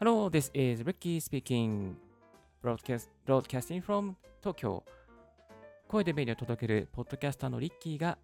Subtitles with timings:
[0.00, 1.96] Hello, this is Ricky speaking.
[2.62, 4.84] broadcasting from Tokyo.
[5.88, 8.16] 声でメディを届けるポッドキャスターのリッキーが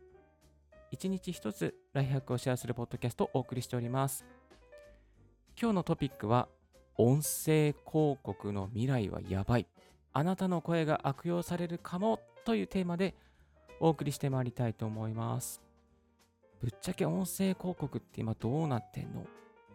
[0.93, 4.25] 一日一つライフハックをシェアするポッドキャストをお送りしております。
[5.61, 6.47] 今日のトピックは
[6.97, 9.67] 音声広告の未来はやばい。
[10.13, 13.17] あなたの声が悪用されるかもというテーマで
[13.81, 15.61] お送りしてまいりたいと思います。
[16.61, 19.27] ぶっちゃけ音声広告って今どうなってんの？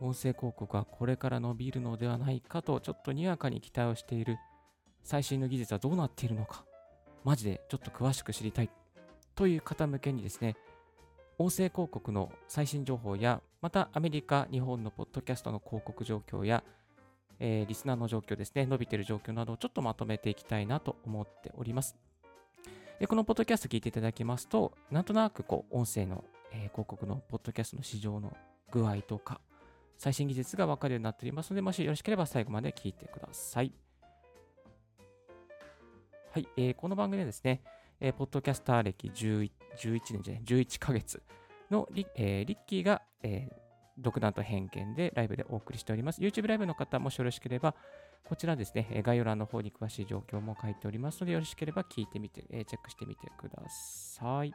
[0.02, 4.38] 音声広告はこれから伸びるのではないかとちょっとにわかに期待をしている
[5.04, 6.64] 最新の技術はどうなっているのか
[7.24, 8.70] マジでちょっと詳しく知りたい。
[9.36, 10.56] という方向けにですね
[11.38, 16.64] 音声広告の最新情報やまたアメリカ、日本のポッドキャストの広告状況や、
[17.40, 21.96] えーリスナーの状況ですね伸びている状況などをちょっとまとめていきたいなと思っております。
[23.00, 28.36] でこのポッドキャスト聞いていただきますとなんとなくこう音声の、えー広告のポッドキャストの市場の
[28.72, 29.40] 具合とか
[30.00, 33.74] 最新技術が分かるようになっておりますので、もしよろしければ最後まで聞いてください。
[36.32, 37.62] はい、えーこの番組はですね、
[38.00, 41.22] えーポッドキャスター歴11 11年じゃない、11ヶ月
[41.70, 43.70] のリ,、えーリッキーが、えー
[44.02, 46.22] 独断と偏見でライブでお送りしております。
[46.22, 47.76] YouTube ライブの方、もしよろしければ、
[48.24, 54.54] こちらですね、概要欄の方に詳しい状況も書いておりますので、よろしければ聞いてみて、えチェックしてみてください。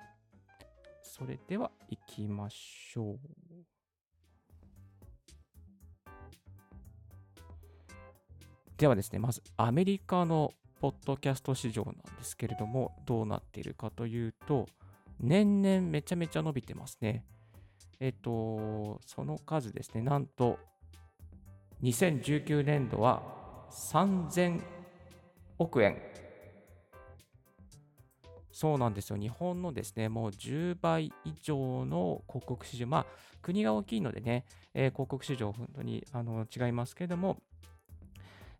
[1.02, 3.73] それでは行きましょう。
[8.76, 14.66] ではですね、まずアメリカのポッドキャスト市場なんですけれども、どうなっているかというと、
[15.20, 17.24] 年々めちゃめちゃ伸びてますね。
[18.00, 20.58] えっと、その数ですね、なんと、
[21.82, 23.22] 2019年度は
[23.70, 24.60] 3000
[25.58, 25.96] 億円。
[28.50, 29.16] そうなんですよ。
[29.16, 33.06] 日本のですね、もう10倍以上の広告市場、まあ、
[33.40, 34.44] 国が大きいのでね、
[34.74, 37.36] えー広告市場、本当にあの違いますけれども、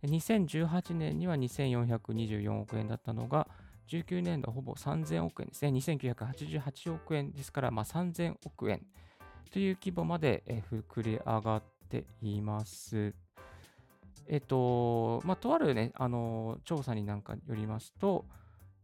[0.06, 3.48] 2018年には2424億円だったのが、
[3.88, 5.70] 19年度ほぼ3000億円ですね。
[5.70, 8.82] 2988億円ですから、まあ、3000億円
[9.52, 13.14] という規模まで膨れ上がっています。
[14.26, 18.24] えっと、まあ、とあるね、あの、調査になんかよりますと、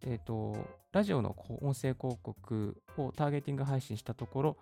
[0.03, 0.57] えっと、
[0.93, 4.57] ラジオの音声広告をターゲティング配信したところ、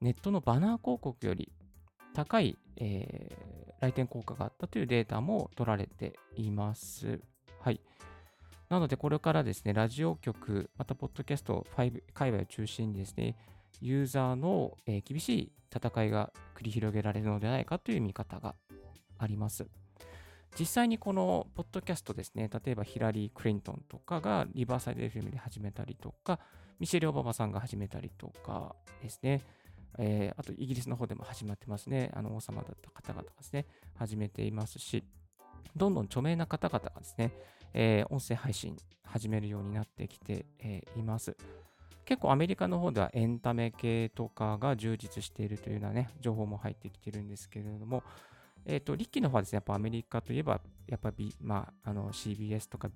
[0.00, 1.52] ネットのバナー広告より
[2.14, 7.20] 高い、え来店効果があったというデータも取られています。
[7.60, 7.80] はい。
[8.68, 13.36] なので、これからですね、ラジオ局、また、ポッドキャスト5界隈を中心にですね、
[13.80, 18.54] ユーザーの、えー厳しい戦いが繰り広げられるのではないかという見方が
[19.18, 19.66] あります。
[20.58, 26.38] 実際にこのポッドキャストですね、例えばヒラリー・クリントンとかがリバーサイド FM で始めたりとか、
[26.78, 29.42] ミシェル・オバマさんが始めたりとかですね、
[29.98, 32.10] えーあとイギリスの方でも始まってますね。
[32.14, 35.04] あの王様だった方々がですね、始めていますし、
[35.76, 37.32] どんどん著名な方々がですね、
[37.72, 41.36] えー音声配信始めるようになってきて、えーいます。
[42.04, 48.02] 結構アメリカの方ではエンタメ系とかが充実しているというようなね、情報も入ってきてるんですけれども、
[48.66, 52.88] えっ、と、リッキーの方はですね、やっぱアメリカといえば、やっぱ、B まあ、あの CBS とか、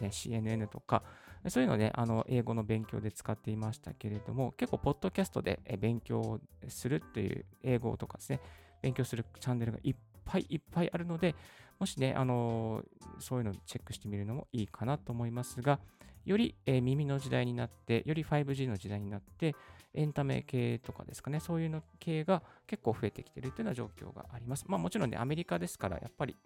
[0.00, 1.02] ね、CNN とか、
[1.48, 8.40] そういうのをね、あの、英語の勉強で使っていましたけれども、結構、ポッドキャストで勉強するっていう、英語とかですね、
[8.80, 9.94] 勉強するチャンネルがいっ
[10.24, 11.34] ぱいいっぱいあるので、
[11.78, 12.84] もしね、あの
[13.18, 15.80] そういうのをチェックしてみるのもいいかなと思いますが、
[16.24, 19.56] より、耳の時代になって、より 5G の時代になって、
[19.94, 24.64] エンタメ系とかですかね、そういうの系が結構増えてきてるというような状況があります。
[24.68, 26.36] まあもちろんね、アメリカですから、やっぱり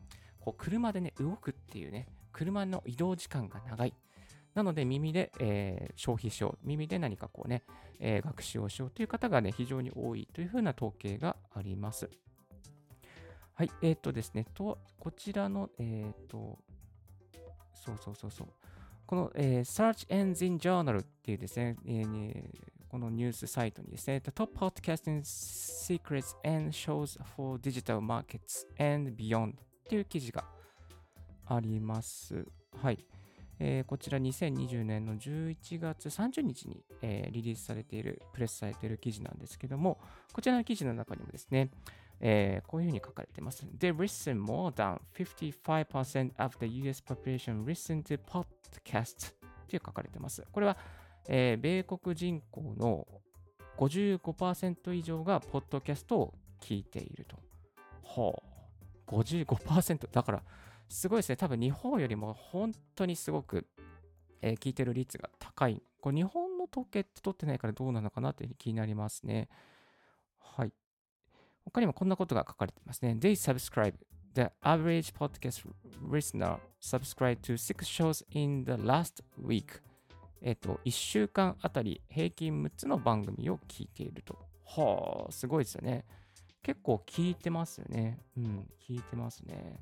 [0.41, 3.95] こう車でね、動くっていうね、車の移動時間が長い。
[4.57, 7.63] なので耳で、えー消費しよう、耳で何かこうね、
[8.01, 12.09] えー学習をしようという方がね、非常に多いというふうな統計があります。
[13.53, 16.59] はい、えっ、とですね、と、こちらの、えっ、と、
[17.75, 18.49] そうそうそうそう。
[19.07, 22.51] この、えー Search Engine Journal っていうですね、えー
[22.89, 29.55] このニュースサイトにですね、The Top Podcasting Secrets and Shows for Digital Markets and Beyond っ
[29.87, 30.45] ていう記事が
[31.45, 32.47] あります。
[32.81, 33.05] はい。
[33.59, 39.99] えーこちら2020年の11月30日に、えーリリースされている、プレスされている記事なんですけども、
[40.33, 41.71] こちらの記事の中にもですね、
[42.21, 43.67] えーこういうふうに書かれています。
[43.79, 49.35] They listen more than 55% of the US population listen to podcasts っ
[49.69, 50.43] て書かれています。
[50.53, 50.77] これは、
[51.29, 53.07] えー米国人口の
[53.79, 57.37] 55%以上がポッドキャストを聞いていると。
[58.03, 58.43] ほ
[59.09, 59.11] う。
[59.11, 60.09] 55%。
[60.11, 60.43] だから、
[60.89, 61.37] すごいですね。
[61.37, 63.67] 多分日本よりも本当にすごく、
[64.43, 65.83] えー聞いてる率が高い。
[66.01, 69.49] これ日本の統計って取ってないからどうなのかなというふうに気になりますね。
[70.39, 70.73] はい。
[71.65, 73.17] 他にもこんなことが書かれてますね。
[73.19, 73.95] They subscribe.
[74.35, 75.67] The average podcast
[76.07, 79.81] listener subscribed to six shows in the last week.
[80.43, 84.39] えっと、1週間あたり平均6つの番組を聞いていると。
[84.67, 86.05] はあ、すごいですよね。
[86.63, 88.21] 結構聞いてますよね。
[88.37, 89.81] うん、聞いてますね。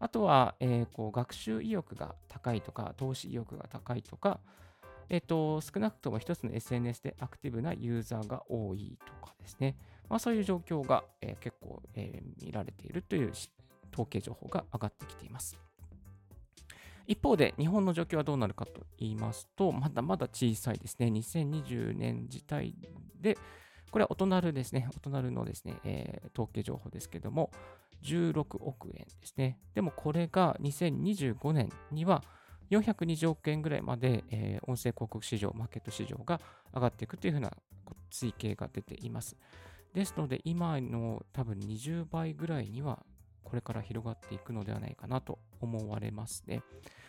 [0.00, 4.40] あとは、えー、こう学習意欲が高いとか、投資意欲が高いとか、
[5.10, 9.76] え、ー、と、少なくとも一つの SNS でアクティブなユーザーが多いとかですね。
[10.08, 13.32] まあ、そういう状況が、えー、結構、えー、見られているという
[13.92, 15.58] 統計情報が上がってきています。
[17.06, 21.06] 一方で日本の状況はどうなるかと言いますと、まだまだ小さいですね。
[21.08, 22.74] 2020年自体
[23.20, 23.36] で、
[23.90, 24.88] これは大人ですね。
[24.94, 27.50] 大人のですね、えー、統計情報ですけども、
[28.02, 29.58] 16億円ですね。
[29.74, 32.22] でもこれが2025年には
[32.70, 36.40] 420億円ぐらいまで、えー、音声広告市場、マーケット市場が
[36.72, 37.52] 上がっていくというふうな
[38.10, 39.36] 推計が出ています。
[39.92, 43.04] ですので、今の多分20倍ぐらいには
[43.42, 46.62] これから広がっていくのではないかなと思われますね。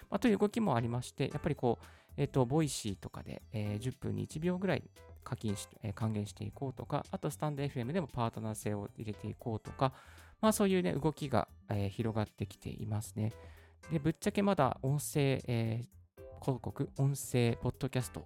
[0.09, 1.85] まあ、という動きもありまして、やっぱりこう、
[2.17, 4.83] えっ、ー、と、 Voicy とかで、えー、10分に1秒ぐらい
[5.23, 9.93] 課金し、えー、還元していこうとか、あとスタンド FM でもパートナー制を入れていこうとか、
[10.41, 13.31] まあそういうね、動きが、えー、広がってきていますね。
[13.91, 18.25] で、ぶっちゃけまだ音声、えー、広告、音声、ポッドキャスト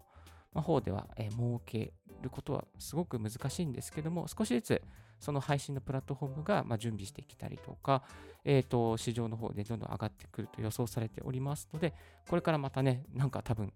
[0.53, 4.81] の方では、えー、儲けることはすごく難しいんですけども、少しずつ
[5.19, 8.03] その配信のプラットフォームが、まあ、準備してきたりとか、
[8.43, 11.93] えっ、ー、と、市場の方でどんどん上がってくると予想されておりますので、
[12.29, 13.73] これからまたね、なんか多分、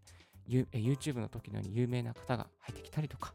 [0.47, 3.33] YouTube の時のように有名な方が入ってきたりとか、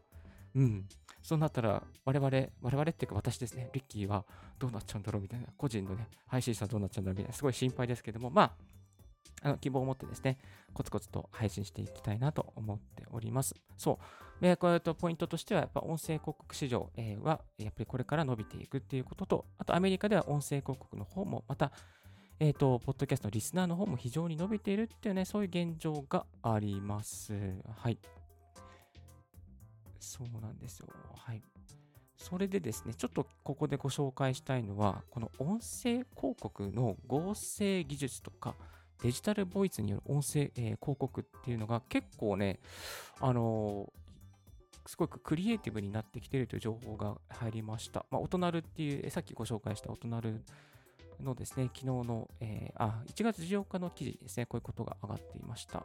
[0.55, 0.87] うん。
[1.21, 2.29] そうなったら、我々、
[2.61, 4.25] 我々っていうか私ですね、リッキーは
[4.59, 8.51] どうなっちゃうんだろうみたいな、個人のね、配信者どうなっちゃうんだろうみたいな、すごい心配ですけども、まあ、
[9.41, 10.37] あの希望を持ってですね、
[10.73, 13.55] コツコツと配信していきたいなと思っております。
[13.77, 13.99] そ
[14.39, 14.43] う。
[14.43, 21.71] で、これとポイントとしては、やっぱ音声広告市場、えは、やっぱりこれから伸びていくっていうことと、あとアメリカでは音声広告の方も、また、
[22.39, 27.33] えっ、ー、と、ポッドキャストのリスナーの方も非常に伸びているっていうね、そういう現状があります。
[27.77, 27.97] はい。
[30.05, 30.87] そうなんですよ。
[31.15, 31.41] はい。
[32.17, 38.55] それでですね、ちょっとここでご紹介したいのは、この音声広告の合成技術とか、
[39.01, 42.59] デジタルボイスによる音声、えー、広告っていうのが結構ね、
[43.19, 48.05] あのー、すごくクリエイティブになってきているという情報が入りました。
[48.09, 50.43] まあ、オトナルっていう、さっきご紹介したオトナル
[51.19, 55.83] のですね、昨日の、えー、あ、1月14日の記事ですね、こういうことが上がっていました。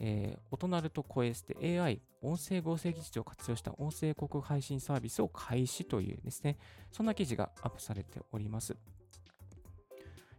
[0.00, 6.58] えー、オトナルとコエステ AI 音声合成技術を活用した音声広告配信サービスを開始というですね、
[6.92, 8.76] そんな記事がアップされております。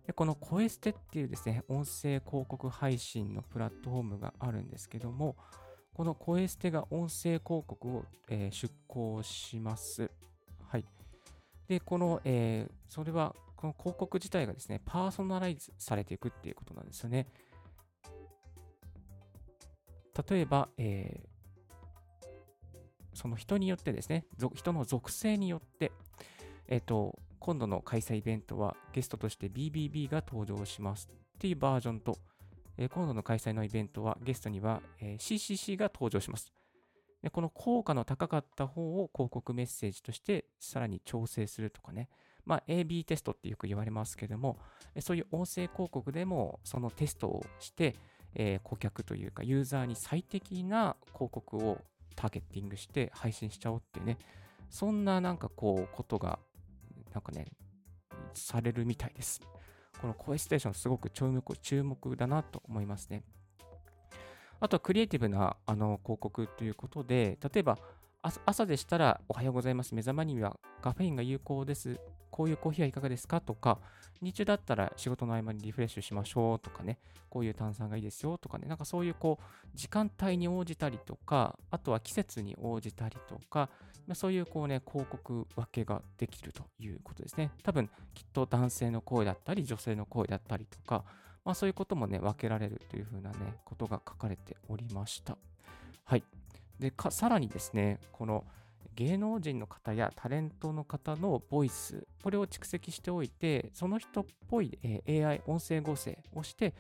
[0.06, 5.36] でこのコエステっていうですね、音声広告配信のプラットフォームがあるんですけども、
[5.94, 10.10] このコエステが音声広告を、えー、出稿します。
[10.68, 10.86] はい。
[11.68, 17.28] で、この、えー、それは、この広告自体がですね、パーソナライズされていくっていうことなんですよね。
[20.28, 22.28] 例えば、えー、
[23.14, 24.26] その人によってですね、
[24.56, 25.92] 人の属性によって、
[26.68, 32.18] えっ、ー、と、今度の開催イベントはゲストとして BBB が登場しますっていうバージョンと、
[32.78, 36.52] えー、今度の開催のイベントはゲストには、えー、CCC が登場します。
[37.22, 42.08] でこの効果の高かった方を広告メッセージとしてさらに調整するとかね、
[42.46, 44.58] まあ、AB テストってよく言われますけども、
[45.02, 47.96] そういう音声広告でもそのテストをして、
[48.36, 51.80] えー、顧客というかユーザーに最適な広告を
[52.16, 54.18] ターゲッティングして配信しちゃおうっていうね、
[54.70, 56.40] そんななんかこうことが
[57.14, 57.48] なんかね、
[58.34, 59.42] されるみたいです。
[60.02, 63.24] この声ステーションすごく注目注目だなと思いますね。
[64.60, 67.78] あとはクリエイティブなあの広告ということで、例えば
[68.22, 69.96] 朝でしたらおはようございます。
[69.96, 71.98] 目覚まにはカフェインが有効です。
[72.30, 73.40] こういうコーヒーはいかがですか？
[73.40, 73.80] とか、
[74.22, 77.00] 日中だったら仕事の合間にリフレッシュしましょうとかね、
[77.30, 83.70] こういう炭酸がいいですよとかね、なんかそういうこう、時間帯に応じたりとか、あとは季節に応じたりとか、
[84.14, 87.52] そういうこうね、広告分けができるということですね。
[87.64, 91.06] 多分、きっと男性の声だったり、女性の声だったりとか、
[91.46, 95.38] まあそういうこともね、分けられるというふうなね、ことが書かれておりました。
[96.04, 96.24] はい。
[96.80, 98.46] で、かさらにですね、この、
[98.96, 106.74] 芸能人の方やタレントの方のボイス、これを蓄積しておいて、その人っぽい、AI 音声合成をして、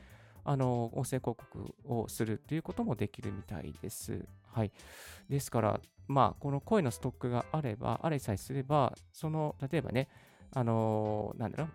[0.43, 4.25] あの、音声広告をするということもできるみたいです。
[4.47, 4.71] はい。
[5.29, 10.09] ですから、まあ、この声のストックがあれば、あれさえすれば、その、例えばね、
[10.51, 11.69] あの、なんだろう、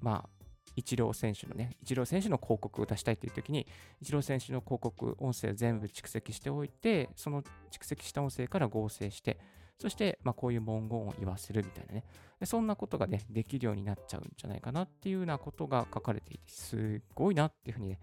[0.00, 0.41] まあ、
[0.76, 3.66] イチロー選手のね、イチロー選手の広告を出したいという時に、
[4.00, 9.38] イチロー選手の広告音声を全部蓄積しておいて、その蓄積した音声から合成して、
[9.78, 12.04] そして、まあ、こういう文言を言わせるみたいなね。
[12.44, 17.98] そんなことがね、できるようになっちゃうんじゃないかなっていうようなことが書かれていて、すごいなっていうふうにね、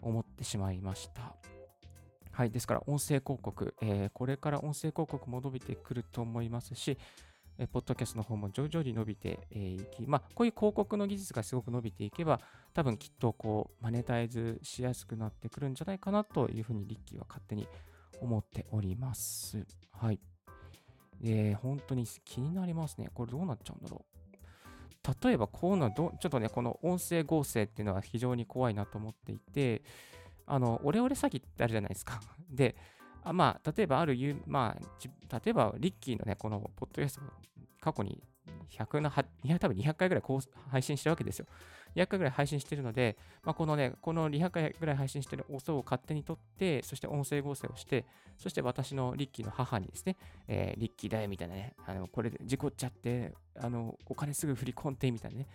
[0.00, 1.36] 思ってしまいました。
[2.32, 2.50] はい。
[2.50, 6.96] ですから、音声広告、えー、これから音声広告も伸びてくると思いますし、
[7.58, 12.40] えポッドキャストの方も徐々に伸びていき、まあ、こういう広告の技術がすごく伸びていけば、
[12.72, 17.66] 多分きっとこう、マネタイズしやすくなってくるんじゃないかなというふうにリッキーは勝手に
[18.20, 19.66] 思っております。
[19.90, 20.20] はい。
[21.20, 23.10] で、本当に気になりますね。
[23.12, 24.18] これどうなっちゃうんだろう。
[25.24, 29.82] 例えばこういうのど、ちょっとね、この音声合成っていうのは非常に怖いなと思っていて、
[30.46, 32.20] あの、オレオレ詐欺ってあるじゃないですか。
[32.50, 32.76] で、
[33.24, 37.20] あまあ、例えばある、まあ、例えばリッキーのね、このポッドキャスト
[37.80, 38.22] 過去に
[38.70, 40.24] 100の、200多分200回ぐらい
[40.70, 41.46] 配信してるわけですよ。
[41.96, 48.06] 200回ぐらい配信してるので、まあ、このね、この200回ぐらい配信してる音を勝手に取って、そして音声合成をして、
[48.36, 55.46] そして私のリッキーの母にですね、えー、リッキーだよみたいなね、あのこれで事故っちゃって、あのお金すぐ振り込んでみたいなね、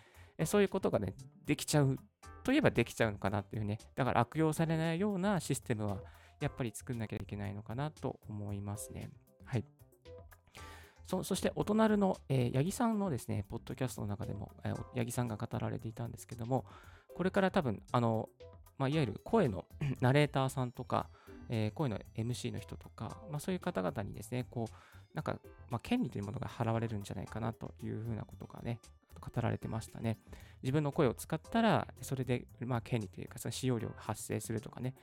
[0.45, 1.13] そういうことがね、
[1.45, 1.97] できちゃう
[2.43, 5.97] といえばできちゃうのかなっていうね、だから悪用されないようなシステムは
[6.39, 9.09] やっぱり作んなきゃいけないのかなと思いますね。
[9.45, 9.65] はい。
[11.05, 16.65] そそして、お隣の、えー、八木さんのですね、ポッドキャストの中でも、えー、八木さんが語られていたんですけども、
[17.15, 18.29] これから多分、あの、
[18.77, 19.65] まあ、いわゆる声の
[20.01, 21.09] ナレーターさんとか、
[21.49, 24.73] えー、声の MC の人とか、まあ、そういう方々にですね、こう、
[25.13, 28.79] なんか、まあ、権利というものが払われるんじゃないかなというふうなことがね、
[29.19, 30.17] 語られてましたね。
[30.63, 34.95] 自分の声を使ったら、それで、まあ、権利というか、その使用料が発生するとかね、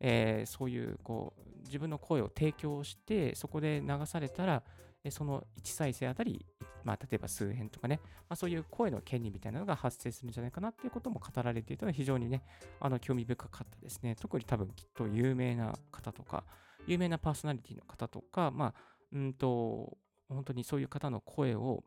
[0.00, 4.62] えー、そういう、こう、自分の声を提供して、そこで流されたら、
[5.10, 6.44] その1再生あたり、
[6.84, 12.42] まあ、例えば数円とかね、まあ、そういう声の権利みたいなのが発生するんじゃないかなっていうことも語られていたのは非常にね、
[12.80, 14.14] あの興味深かったですね。
[14.20, 16.44] 特に多分きっと有名な方とか、
[16.86, 18.74] 有名なパーソナリティの方とか、まあ、
[19.12, 19.96] うんと、
[20.28, 21.82] 本当にそういう方の声を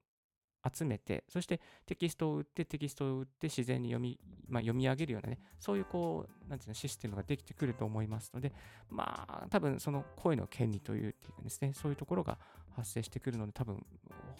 [0.72, 8.54] 集めて、そしてテキストを打って、テキストを打って自然に読み、まあ、読み上げるようなね、そういうこう、なんていうの、システムができてくると思いますので、
[8.90, 12.38] まあ、多分その声の権利というっていうかですね、そういうところが
[12.76, 13.86] 発生してくるので、多分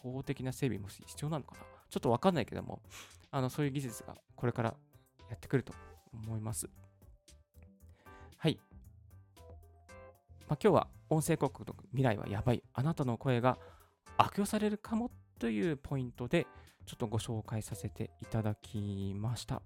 [0.02, 1.62] 法的な整備も必要なのかな。
[1.90, 2.82] ちょっとわかんないけども、
[3.32, 4.76] あの、そういう技術がこれから
[5.30, 5.74] やってくると
[6.14, 6.70] 思います。
[8.38, 8.60] はい。
[10.48, 12.64] まあ、今日は音声広告の未来はやばい。
[12.74, 13.58] あなたの声が
[14.18, 16.48] 悪用されるかもというポイントで
[16.86, 19.62] ちょっとご紹介させていただきました。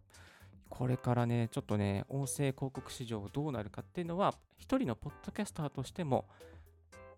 [0.69, 6.27] これからね、ちょっとね、音声広告市場どうなるかっていうのは、一人のポッドキャスターとしても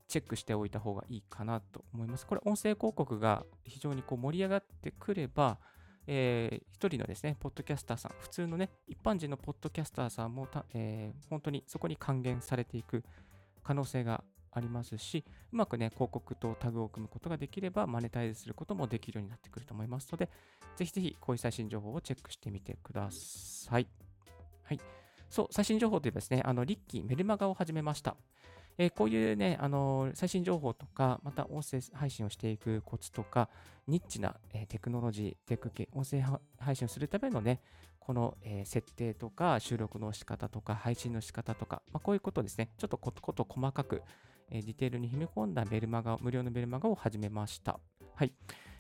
[0.08, 2.26] チェックしておいた方がいいかなと思います。
[2.26, 5.58] これ、音声広告が非常にこう盛り上がってくれば、
[6.08, 13.04] えー、一人のですね、ポッドキャスターさん、普通のね、一般人のポッドキャスターさんもえー、本当にそこに還元されていく
[13.64, 20.30] 可能性がありますし、うまくね、広告とタグを組むことができれば、マネタイズすることもできるようになってくると思いますので、
[20.76, 23.88] ぜひぜひこういう最新情報をチェックしてみてください。
[24.64, 24.80] はい。
[25.30, 28.16] そう、最新情報といえばですね、あの、リッキーメルマガを始めました。
[28.78, 33.50] えー、こういうね、あのー、最新情報とか、また音声配信をしていくコツとか、
[33.88, 36.24] ニッチな、えー、テクノロジー、テク系、音声
[36.58, 37.62] 配信をするためのね、
[38.00, 44.02] この、え設定とか、収録の仕方とか、配信の仕方とか、まあ、こういうことですね、ちょっとことこと細かく、
[44.52, 47.80] えディテールに秘め込んだメルマガ、無料のメルマガを始めました。
[48.16, 48.34] はい。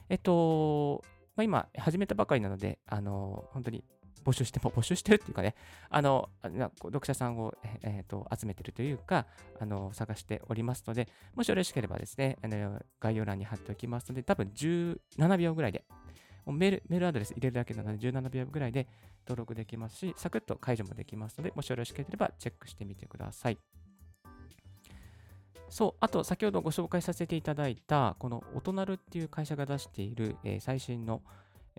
[0.10, 1.04] えっと、
[1.36, 3.84] まあ、今、始めたばかりなので、あの、本当に
[4.24, 5.56] 募集しても、募集してるっていうかね、
[5.90, 9.28] あの、読者さんを、えーと、集めてるというか、
[9.60, 15.86] あの、探しておりますので、もしよろしければですね、あの概要欄に貼っておきますので、多分17秒ぐらいで、
[16.52, 18.88] メールメールアドレス入れるだけなので17秒ぐらいで
[19.28, 23.58] 登録できますし、サクッと解除もできますので、もしよろしければチェックしてみてください。
[25.70, 31.22] そう、あと先ほどご紹介させていただいた、このオトナルっていう会社が出している、えー、最新の、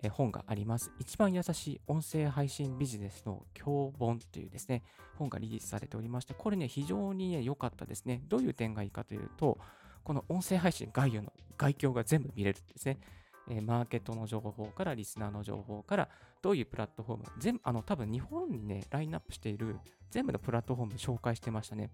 [0.01, 0.91] えー、本があります。
[0.99, 4.83] 一番優しい音声配信ビジネスの教本というですね、
[5.17, 8.21] 本がリリースされておりまして、これね、非常にね、良かったですね。
[8.27, 9.57] どういう点がいいかというと、
[10.03, 12.97] この音声配信概要の概況が全部見れるんですね。
[13.49, 16.09] えー、マーケットの情報からリスナーの情報から
[16.41, 19.77] どういうプラットフォーム、全、あの、多分日本にね、ラインナップしている
[20.09, 21.91] 全部のプラットフォーム紹介してましたね。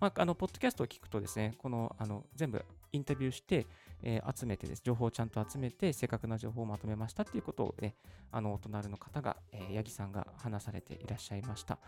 [0.00, 3.66] まあ、あの、ポッドキャストを聞くとですね、この、あの、全部インタビューして、
[4.02, 7.94] えー、集めてです、情報をちゃんと集めて、正確な情報をまとめましたっていうことをね、
[8.32, 11.78] あの、お隣の方が、えー、八木さんが話されていらっしゃいました。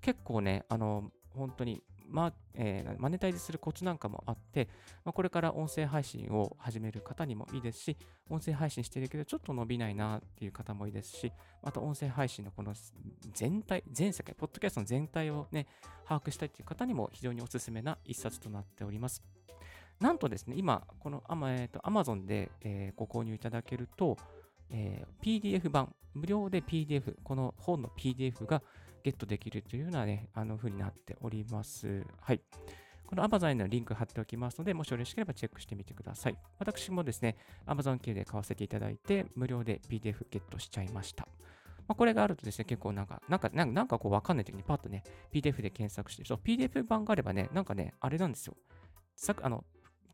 [0.00, 4.68] 結構ね、あの、本当にまえー、マネタイズするコツなんかもあって、
[5.04, 7.96] まあ、これから音声配信を始める方にもいいですし、
[8.28, 12.74] 音声配信してるけどちょっと伸びないなっていう方もいいですし、また音声配信のこの
[13.32, 15.66] 全体、全世界、ポッドキャストの全体をね、
[16.04, 19.22] 把握したいという方にも非常におすすめな一冊となっております。
[20.00, 24.16] なんとですね、今、この、Amazon で、え、ご購入いただけると、
[24.70, 28.62] え、PDF 版、無料で PDF、この本の PDF が
[29.02, 32.04] ゲットできるというようなね、あの風になっております。
[32.20, 32.40] はい。
[33.06, 36.36] この Amazon へのリンク貼っておきますので、もしよろしければチェックしてみてください。
[36.58, 41.26] 私もですね、Amazon 系で買わせていただいて、無料で PDF ゲットしちゃいました。
[41.88, 45.02] まあ、これがあるとですね、結構なんか、なんか、なんかこうわかんない時にパッとね、
[45.32, 48.54] PDF で検索して、そう、PDF 版があればね、なんかね、あれなんですよ。
[49.16, 49.64] さあの、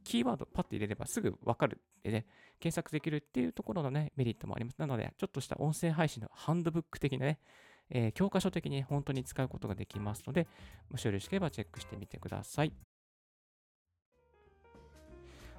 [0.03, 2.25] キーワードパッと入れればすぐわかるでね、
[2.61, 4.79] 検索できるっていうところのね、メリットもあります。
[4.79, 7.41] なので、ちょっとした音声配信のハンドブック的なね、
[7.91, 10.47] えー、教科書的に本当に使うことができますので、
[10.91, 12.73] もしよろしければチェックしてみてください。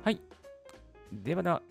[0.03, 0.19] はい。
[1.11, 1.61] ではでは、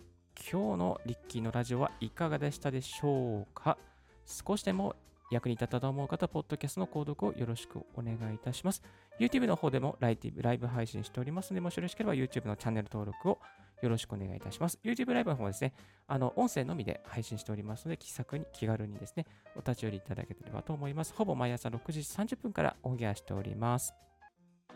[0.51, 3.77] 今日のリッキーのラジオはいかがでしたでしょうか？
[4.25, 4.95] 少しでも
[5.31, 8.81] 役に立ったと思う方、ポッドキャストの購読をよろしくお願いいたします。
[9.19, 13.39] YouTube の方でもライティブライブ配信しておりますので、もしよろしければ YouTube のチャンネル登録を
[13.81, 14.79] よろしくお願いいたします。
[14.83, 15.73] YouTube ライブの方はですね、
[16.07, 21.13] あの、音声のみで配信しておりますので、気さくに気軽にですね、お立ち寄りいただければと思います。
[21.13, 23.93] ほぼ毎朝6時30分からオンエアしております。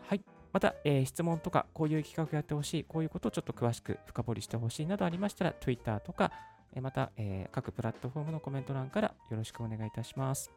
[0.08, 0.24] はい。
[0.52, 6.30] また、えー、質問とか、こういう企画やってほしい、こういうことをちょっと詳しく深掘りしてほしいなどありましたら、Twitter とか、
[6.74, 10.50] えまた、えー、各プラットフォームのコメント欄からよろしくお願いいたします。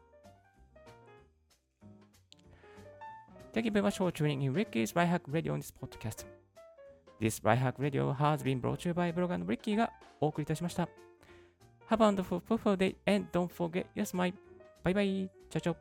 [3.52, 6.26] Thank you very much for tuning in Ricky's Right Hack Radio on this podcast.
[7.18, 10.88] This Lifehack Radio has been brought to you by ブロガーのブリッキーがお送りいたしました。
[11.88, 14.34] Have a wonderful, wonderful day and don't forget your smile.
[14.84, 15.28] Bye bye.
[15.48, 15.76] チャチャ